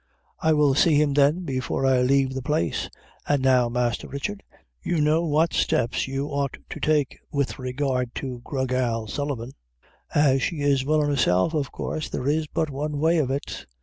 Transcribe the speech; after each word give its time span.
"I 0.39 0.53
will 0.53 0.73
see 0.73 0.95
him, 0.99 1.13
then, 1.13 1.43
before 1.43 1.85
I 1.85 2.01
lave 2.01 2.33
the 2.33 2.41
place; 2.41 2.89
an' 3.27 3.41
now, 3.41 3.69
Masther 3.69 4.07
Richard, 4.07 4.41
you 4.81 4.99
know 4.99 5.23
what 5.23 5.53
steps 5.53 6.07
you 6.07 6.25
ought 6.29 6.57
to 6.71 6.79
take 6.79 7.19
with 7.29 7.59
regard 7.59 8.15
to 8.15 8.41
Gra 8.43 8.65
Gal 8.65 9.05
Sullivan. 9.05 9.51
As 10.15 10.41
she 10.41 10.61
is 10.61 10.83
willin' 10.83 11.09
herself, 11.11 11.53
of 11.53 11.71
course 11.71 12.09
there 12.09 12.27
is 12.27 12.47
but 12.47 12.71
one 12.71 12.97
way 12.99 13.19
of 13.19 13.29
it." 13.29 13.67